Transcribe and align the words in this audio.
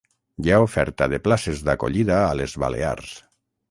Hi 0.45 0.53
ha 0.55 0.61
oferta 0.67 1.09
de 1.13 1.21
places 1.29 1.63
d'acollida 1.69 2.19
a 2.25 2.35
les 2.43 2.61
Balears 2.67 3.19